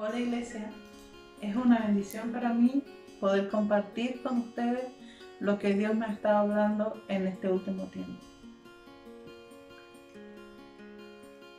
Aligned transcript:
Hola 0.00 0.16
iglesia, 0.16 0.70
es 1.42 1.56
una 1.56 1.80
bendición 1.80 2.30
para 2.30 2.50
mí 2.50 2.84
poder 3.18 3.48
compartir 3.48 4.22
con 4.22 4.38
ustedes 4.38 4.84
lo 5.40 5.58
que 5.58 5.74
Dios 5.74 5.92
me 5.96 6.06
ha 6.06 6.12
estado 6.12 6.36
hablando 6.38 7.02
en 7.08 7.26
este 7.26 7.48
último 7.48 7.82
tiempo. 7.86 8.22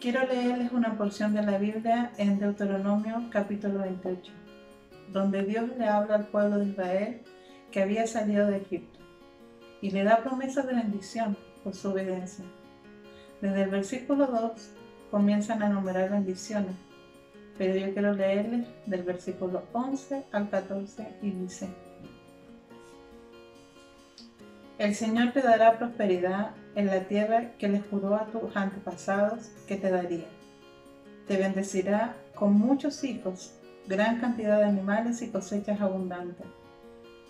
Quiero 0.00 0.26
leerles 0.26 0.72
una 0.72 0.96
porción 0.96 1.34
de 1.34 1.42
la 1.42 1.58
Biblia 1.58 2.12
en 2.16 2.38
Deuteronomio 2.38 3.22
capítulo 3.28 3.80
28, 3.80 4.32
donde 5.12 5.42
Dios 5.42 5.68
le 5.76 5.86
habla 5.86 6.14
al 6.14 6.26
pueblo 6.28 6.60
de 6.60 6.70
Israel 6.70 7.20
que 7.70 7.82
había 7.82 8.06
salido 8.06 8.46
de 8.46 8.56
Egipto 8.56 8.98
y 9.82 9.90
le 9.90 10.04
da 10.04 10.22
promesas 10.22 10.66
de 10.66 10.72
bendición 10.72 11.36
por 11.62 11.74
su 11.74 11.90
obediencia. 11.90 12.46
Desde 13.42 13.64
el 13.64 13.68
versículo 13.68 14.26
2 14.26 14.70
comienzan 15.10 15.62
a 15.62 15.66
enumerar 15.66 16.08
bendiciones 16.08 16.91
pero 17.62 17.76
yo 17.76 17.92
quiero 17.92 18.12
leerles 18.12 18.66
del 18.86 19.04
versículo 19.04 19.62
11 19.72 20.24
al 20.32 20.50
14 20.50 21.06
y 21.22 21.30
dice, 21.30 21.68
El 24.78 24.96
Señor 24.96 25.32
te 25.32 25.42
dará 25.42 25.78
prosperidad 25.78 26.56
en 26.74 26.86
la 26.86 27.04
tierra 27.04 27.52
que 27.60 27.68
le 27.68 27.78
juró 27.78 28.16
a 28.16 28.26
tus 28.26 28.56
antepasados 28.56 29.52
que 29.68 29.76
te 29.76 29.92
daría. 29.92 30.26
Te 31.28 31.36
bendecirá 31.36 32.16
con 32.34 32.54
muchos 32.54 33.04
hijos, 33.04 33.54
gran 33.86 34.18
cantidad 34.18 34.58
de 34.58 34.64
animales 34.64 35.22
y 35.22 35.30
cosechas 35.30 35.80
abundantes. 35.80 36.48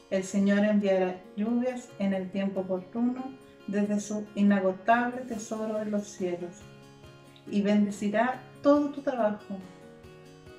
El 0.09 0.25
Señor 0.25 0.65
enviará 0.65 1.17
lluvias 1.37 1.91
en 1.99 2.15
el 2.15 2.31
tiempo 2.31 2.61
oportuno 2.61 3.23
desde 3.67 4.01
su 4.01 4.27
inagotable 4.35 5.27
tesoro 5.29 5.83
en 5.83 5.91
los 5.91 6.05
cielos 6.09 6.63
y 7.51 7.61
bendecirá 7.61 8.41
todo 8.63 8.89
tu 8.93 9.03
trabajo 9.03 9.59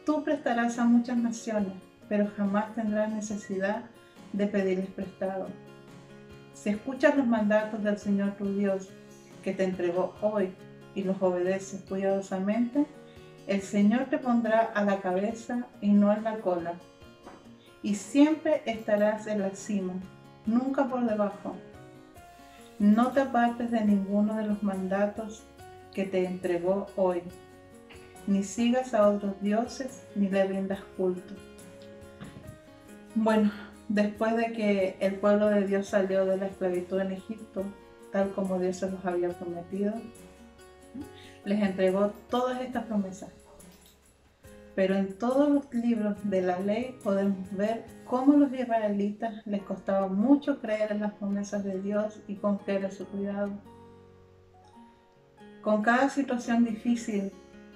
Tú 0.05 0.21
prestarás 0.21 0.79
a 0.79 0.83
muchas 0.83 1.17
naciones, 1.17 1.73
pero 2.09 2.29
jamás 2.35 2.75
tendrás 2.75 3.09
necesidad 3.09 3.83
de 4.33 4.47
pedirles 4.47 4.89
prestado. 4.89 5.47
Si 6.53 6.71
escuchas 6.71 7.15
los 7.15 7.25
mandatos 7.25 7.81
del 7.83 7.97
Señor 7.97 8.31
tu 8.31 8.53
Dios, 8.53 8.89
que 9.43 9.53
te 9.53 9.63
entregó 9.63 10.13
hoy, 10.21 10.53
y 10.93 11.03
los 11.03 11.21
obedeces 11.21 11.81
cuidadosamente, 11.87 12.85
el 13.47 13.61
Señor 13.61 14.05
te 14.05 14.17
pondrá 14.17 14.71
a 14.75 14.83
la 14.83 14.99
cabeza 14.99 15.67
y 15.79 15.91
no 15.91 16.11
en 16.11 16.23
la 16.25 16.39
cola. 16.39 16.73
Y 17.81 17.95
siempre 17.95 18.61
estarás 18.65 19.27
en 19.27 19.41
la 19.41 19.51
cima, 19.51 19.93
nunca 20.45 20.85
por 20.85 21.05
debajo. 21.05 21.55
No 22.77 23.11
te 23.11 23.21
apartes 23.21 23.71
de 23.71 23.85
ninguno 23.85 24.35
de 24.35 24.47
los 24.47 24.63
mandatos 24.63 25.43
que 25.93 26.03
te 26.05 26.25
entregó 26.25 26.87
hoy 26.97 27.21
ni 28.27 28.43
sigas 28.43 28.93
a 28.93 29.09
otros 29.09 29.39
dioses, 29.41 30.03
ni 30.15 30.29
le 30.29 30.45
rindas 30.45 30.81
culto. 30.97 31.33
Bueno, 33.15 33.51
después 33.89 34.35
de 34.35 34.53
que 34.53 34.97
el 34.99 35.15
pueblo 35.15 35.47
de 35.47 35.67
Dios 35.67 35.87
salió 35.87 36.25
de 36.25 36.37
la 36.37 36.47
esclavitud 36.47 36.99
en 36.99 37.11
Egipto, 37.11 37.63
tal 38.11 38.31
como 38.31 38.59
Dios 38.59 38.77
se 38.77 38.89
los 38.89 39.05
había 39.05 39.29
prometido, 39.29 39.93
les 41.45 41.61
entregó 41.61 42.11
todas 42.29 42.61
estas 42.61 42.85
promesas. 42.85 43.29
Pero 44.75 44.95
en 44.95 45.13
todos 45.13 45.49
los 45.49 45.73
libros 45.73 46.17
de 46.23 46.41
la 46.41 46.59
ley 46.59 46.97
podemos 47.03 47.51
ver 47.55 47.85
cómo 48.05 48.33
los 48.33 48.51
israelitas 48.53 49.45
les 49.45 49.61
costaba 49.61 50.07
mucho 50.07 50.59
creer 50.59 50.91
en 50.91 51.01
las 51.01 51.13
promesas 51.13 51.63
de 51.63 51.79
Dios 51.79 52.19
y 52.27 52.35
confiar 52.35 52.83
en 52.83 52.91
su 52.91 53.05
cuidado. 53.05 53.51
Con 55.61 55.83
cada 55.83 56.09
situación 56.09 56.65
difícil 56.65 57.31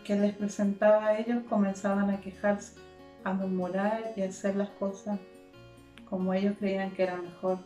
que 0.08 0.16
les 0.16 0.34
presentaba 0.34 1.06
a 1.06 1.20
ellos 1.20 1.44
comenzaban 1.50 2.10
a 2.10 2.22
quejarse, 2.22 2.80
a 3.26 3.34
murmurar 3.34 4.14
y 4.16 4.22
a 4.22 4.30
hacer 4.30 4.56
las 4.56 4.70
cosas 4.70 5.20
como 6.10 6.34
ellos 6.34 6.56
creían 6.58 6.92
que 6.92 7.04
era 7.04 7.18
mejor. 7.18 7.58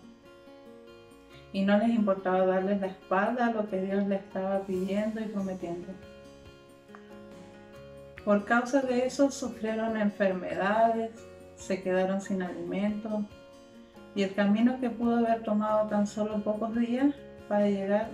Y 1.54 1.62
no 1.62 1.78
les 1.78 1.90
importaba 1.90 2.48
darles 2.48 2.82
la 2.82 2.88
espalda 2.88 3.46
a 3.46 3.52
lo 3.52 3.70
que 3.70 3.80
Dios 3.80 4.08
les 4.08 4.22
estaba 4.22 4.62
pidiendo 4.62 5.22
y 5.22 5.26
prometiendo. 5.26 5.90
Por 8.26 8.44
causa 8.46 8.82
de 8.82 9.06
eso 9.06 9.30
sufrieron 9.30 9.96
enfermedades, 9.96 11.12
se 11.58 11.84
quedaron 11.84 12.22
sin 12.22 12.42
alimento 12.42 13.24
y 14.16 14.24
el 14.24 14.34
camino 14.34 14.80
que 14.80 14.90
pudo 14.90 15.18
haber 15.18 15.44
tomado 15.44 15.88
tan 15.90 16.08
solo 16.08 16.44
pocos 16.44 16.76
días 16.76 17.14
para 17.48 17.68
llegar 17.68 18.10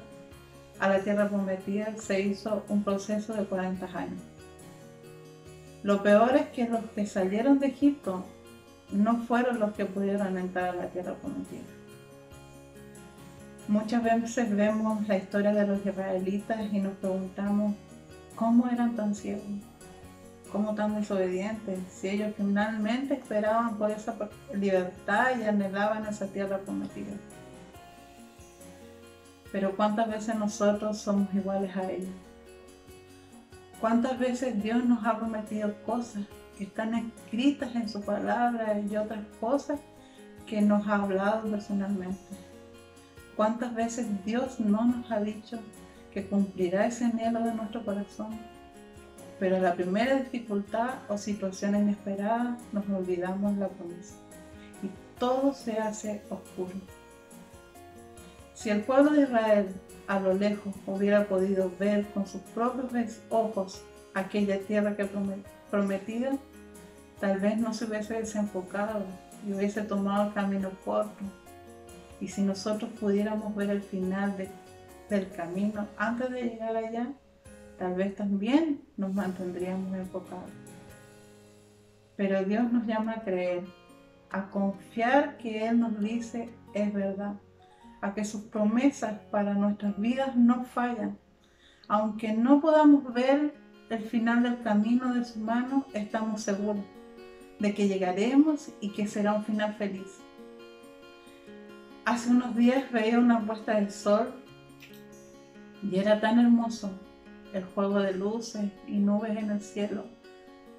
a 0.79 0.89
la 0.89 0.99
tierra 0.99 1.29
prometida 1.29 1.95
se 1.97 2.21
hizo 2.21 2.63
un 2.69 2.83
proceso 2.83 3.33
de 3.33 3.45
40 3.45 3.85
años. 3.97 4.21
Lo 5.83 6.03
peor 6.03 6.35
es 6.35 6.47
que 6.47 6.67
los 6.67 6.83
que 6.95 7.05
salieron 7.05 7.59
de 7.59 7.67
Egipto 7.67 8.25
no 8.91 9.17
fueron 9.17 9.59
los 9.59 9.73
que 9.73 9.85
pudieron 9.85 10.37
entrar 10.37 10.69
a 10.69 10.75
la 10.75 10.87
tierra 10.87 11.13
prometida. 11.15 11.61
Muchas 13.67 14.03
veces 14.03 14.55
vemos 14.55 15.07
la 15.07 15.17
historia 15.17 15.53
de 15.53 15.67
los 15.67 15.85
israelitas 15.85 16.57
y 16.71 16.79
nos 16.79 16.93
preguntamos 16.97 17.75
cómo 18.35 18.67
eran 18.69 18.95
tan 18.95 19.13
ciegos, 19.13 19.43
cómo 20.51 20.73
tan 20.73 20.95
desobedientes, 20.95 21.79
si 21.91 22.09
ellos 22.09 22.33
finalmente 22.37 23.15
esperaban 23.15 23.77
por 23.77 23.91
esa 23.91 24.15
libertad 24.53 25.37
y 25.37 25.43
anhelaban 25.43 26.05
esa 26.05 26.27
tierra 26.27 26.59
prometida. 26.59 27.11
Pero 29.51 29.75
cuántas 29.75 30.09
veces 30.09 30.35
nosotros 30.35 30.97
somos 30.97 31.33
iguales 31.33 31.75
a 31.75 31.89
ellos. 31.89 32.13
Cuántas 33.79 34.17
veces 34.17 34.61
Dios 34.61 34.83
nos 34.83 35.05
ha 35.05 35.17
prometido 35.17 35.73
cosas 35.85 36.23
que 36.57 36.63
están 36.63 36.95
escritas 36.95 37.75
en 37.75 37.87
su 37.87 38.01
palabra 38.01 38.79
y 38.79 38.97
otras 38.97 39.23
cosas 39.39 39.79
que 40.47 40.61
nos 40.61 40.87
ha 40.87 40.95
hablado 40.95 41.49
personalmente. 41.49 42.17
Cuántas 43.35 43.75
veces 43.75 44.07
Dios 44.25 44.59
no 44.59 44.85
nos 44.85 45.11
ha 45.11 45.19
dicho 45.19 45.59
que 46.11 46.25
cumplirá 46.25 46.87
ese 46.87 47.05
anhelo 47.05 47.41
de 47.41 47.53
nuestro 47.53 47.85
corazón. 47.85 48.39
Pero 49.39 49.59
la 49.59 49.75
primera 49.75 50.15
dificultad 50.15 50.95
o 51.09 51.17
situación 51.17 51.75
inesperada 51.75 52.57
nos 52.71 52.89
olvidamos 52.89 53.55
la 53.57 53.67
promesa 53.67 54.15
y 54.81 54.89
todo 55.19 55.53
se 55.53 55.77
hace 55.77 56.23
oscuro. 56.31 56.73
Si 58.57 58.71
el 58.71 58.81
pueblo 58.81 59.11
de 59.11 59.21
Israel 59.21 59.67
a 60.07 60.19
lo 60.19 60.33
lejos 60.33 60.73
hubiera 60.87 61.25
podido 61.25 61.71
ver 61.77 62.07
con 62.07 62.25
sus 62.25 62.41
propios 62.41 63.21
ojos 63.29 63.83
aquella 64.15 64.59
tierra 64.61 64.95
que 64.95 65.07
prometida, 65.69 66.31
tal 67.19 67.39
vez 67.39 67.59
no 67.59 67.71
se 67.71 67.85
hubiese 67.85 68.15
desenfocado 68.15 69.03
y 69.47 69.53
hubiese 69.53 69.83
tomado 69.83 70.29
el 70.29 70.33
camino 70.33 70.71
corto. 70.83 71.23
Y 72.19 72.29
si 72.29 72.41
nosotros 72.41 72.89
pudiéramos 72.99 73.55
ver 73.55 73.69
el 73.69 73.83
final 73.83 74.35
del 75.07 75.29
camino 75.33 75.87
antes 75.95 76.31
de 76.31 76.41
llegar 76.41 76.75
allá, 76.75 77.13
tal 77.77 77.93
vez 77.93 78.15
también 78.15 78.81
nos 78.97 79.13
mantendríamos 79.13 79.95
enfocados. 79.95 80.49
Pero 82.15 82.43
Dios 82.43 82.73
nos 82.73 82.87
llama 82.87 83.17
a 83.17 83.21
creer, 83.21 83.61
a 84.31 84.49
confiar 84.49 85.37
que 85.37 85.67
Él 85.67 85.79
nos 85.79 85.99
dice 85.99 86.49
es 86.73 86.91
verdad 86.91 87.35
a 88.01 88.13
que 88.13 88.25
sus 88.25 88.41
promesas 88.43 89.19
para 89.31 89.53
nuestras 89.53 89.99
vidas 89.99 90.35
no 90.35 90.63
fallan. 90.63 91.17
Aunque 91.87 92.33
no 92.33 92.61
podamos 92.61 93.13
ver 93.13 93.55
el 93.89 94.03
final 94.03 94.43
del 94.43 94.61
camino 94.61 95.13
de 95.13 95.23
su 95.23 95.39
mano, 95.39 95.85
estamos 95.93 96.41
seguros 96.41 96.83
de 97.59 97.73
que 97.73 97.87
llegaremos 97.87 98.69
y 98.81 98.89
que 98.89 99.07
será 99.07 99.33
un 99.33 99.43
final 99.43 99.73
feliz. 99.75 100.19
Hace 102.05 102.29
unos 102.29 102.55
días 102.55 102.91
veía 102.91 103.19
una 103.19 103.45
puesta 103.45 103.75
del 103.75 103.91
sol 103.91 104.33
y 105.83 105.97
era 105.97 106.19
tan 106.19 106.39
hermoso 106.39 106.91
el 107.53 107.63
juego 107.63 107.99
de 107.99 108.13
luces 108.13 108.71
y 108.87 108.97
nubes 108.97 109.37
en 109.37 109.49
el 109.49 109.61
cielo 109.61 110.05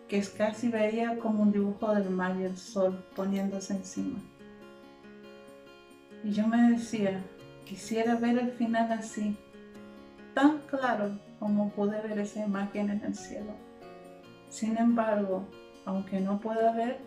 que 0.08 0.22
casi 0.22 0.68
veía 0.68 1.18
como 1.18 1.42
un 1.42 1.52
dibujo 1.52 1.94
del 1.94 2.08
mar 2.08 2.34
y 2.40 2.44
el 2.44 2.56
sol 2.56 3.04
poniéndose 3.14 3.74
encima. 3.74 4.18
Y 6.24 6.32
yo 6.32 6.46
me 6.46 6.72
decía, 6.72 7.22
quisiera 7.64 8.16
ver 8.16 8.38
el 8.38 8.50
final 8.52 8.90
así, 8.92 9.36
tan 10.34 10.58
claro 10.62 11.18
como 11.38 11.70
pude 11.70 12.00
ver 12.02 12.18
esa 12.18 12.44
imagen 12.44 12.90
en 12.90 13.04
el 13.04 13.14
cielo. 13.14 13.52
Sin 14.48 14.76
embargo, 14.76 15.44
aunque 15.84 16.20
no 16.20 16.40
pueda 16.40 16.72
ver, 16.72 16.98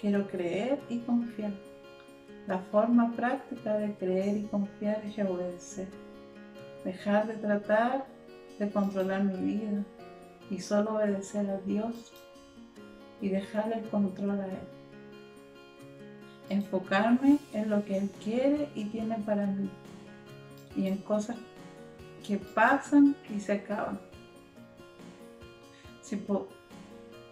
quiero 0.00 0.26
creer 0.28 0.80
y 0.88 1.00
confiar. 1.00 1.52
La 2.46 2.58
forma 2.58 3.12
práctica 3.12 3.74
de 3.74 3.94
creer 3.94 4.36
y 4.38 4.42
confiar 4.44 5.02
es 5.04 5.18
obedecer. 5.18 5.88
Dejar 6.84 7.26
de 7.26 7.36
tratar 7.36 8.06
de 8.58 8.70
controlar 8.70 9.24
mi 9.24 9.54
vida 9.54 9.84
y 10.50 10.58
solo 10.58 10.96
obedecer 10.96 11.48
a 11.50 11.58
Dios 11.58 12.12
y 13.20 13.28
dejar 13.28 13.72
el 13.72 13.88
control 13.88 14.40
a 14.40 14.46
Él 14.46 14.73
enfocarme 16.48 17.38
en 17.52 17.70
lo 17.70 17.84
que 17.84 17.98
Él 17.98 18.10
quiere 18.22 18.68
y 18.74 18.84
tiene 18.86 19.16
para 19.18 19.46
mí 19.46 19.70
y 20.76 20.86
en 20.86 20.98
cosas 20.98 21.36
que 22.26 22.38
pasan 22.38 23.14
y 23.34 23.40
se 23.40 23.52
acaban. 23.52 23.98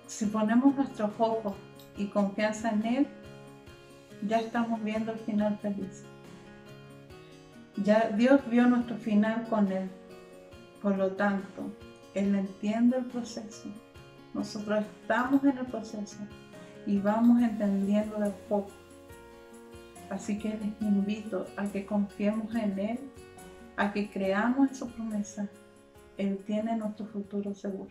Si, 0.06 0.26
ponemos 0.26 0.74
nuestros 0.74 1.10
ojos 1.18 1.54
y 1.96 2.06
confianza 2.06 2.70
en 2.70 2.86
Él, 2.86 3.06
ya 4.26 4.38
estamos 4.38 4.82
viendo 4.82 5.12
el 5.12 5.18
final 5.18 5.58
feliz. 5.58 6.04
Ya 7.76 8.10
Dios 8.10 8.40
vio 8.48 8.66
nuestro 8.66 8.96
final 8.96 9.46
con 9.48 9.70
Él. 9.72 9.90
Por 10.82 10.96
lo 10.96 11.12
tanto, 11.12 11.72
Él 12.14 12.34
entiende 12.34 12.98
el 12.98 13.06
proceso. 13.06 13.68
Nosotros 14.34 14.84
estamos 15.00 15.42
en 15.44 15.58
el 15.58 15.66
proceso 15.66 16.18
y 16.86 16.98
vamos 16.98 17.42
entendiendo 17.42 18.18
de 18.18 18.30
poco. 18.48 18.81
Así 20.12 20.38
que 20.38 20.50
les 20.50 20.82
invito 20.82 21.46
a 21.56 21.64
que 21.64 21.86
confiemos 21.86 22.54
en 22.54 22.78
Él, 22.78 22.98
a 23.78 23.94
que 23.94 24.10
creamos 24.10 24.68
en 24.68 24.74
su 24.74 24.92
promesa. 24.92 25.48
Él 26.18 26.38
tiene 26.44 26.76
nuestro 26.76 27.06
futuro 27.06 27.54
seguro. 27.54 27.90